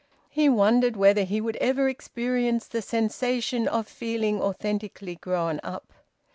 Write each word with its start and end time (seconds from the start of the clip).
He 0.31 0.49
wondered 0.49 0.97
whether 0.97 1.21
he 1.21 1.39
would 1.39 1.57
ever 1.57 1.87
experience 1.87 2.67
the 2.67 2.81
sensation 2.81 3.67
of 3.67 3.85
feeling 3.87 4.41
authentically 4.41 5.13
grown 5.17 5.59
up. 5.63 5.93